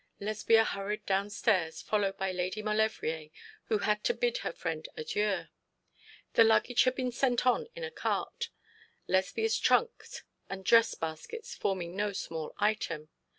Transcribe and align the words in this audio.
Lesbia 0.19 0.63
hurried 0.63 1.05
downstairs, 1.05 1.79
followed 1.83 2.17
by 2.17 2.31
Lady 2.31 2.63
Maulevrier, 2.63 3.29
who 3.65 3.77
had 3.77 4.03
to 4.05 4.15
bid 4.15 4.37
her 4.39 4.51
friend 4.51 4.89
adieu. 4.97 5.45
The 6.33 6.43
luggage 6.43 6.85
had 6.85 6.95
been 6.95 7.11
sent 7.11 7.45
on 7.45 7.67
in 7.75 7.83
a 7.83 7.91
cart, 7.91 8.49
Lesbia's 9.07 9.59
trunks 9.59 10.23
and 10.49 10.65
dress 10.65 10.95
baskets 10.95 11.53
forming 11.53 11.95
no 11.95 12.13
small 12.13 12.55
item. 12.57 13.09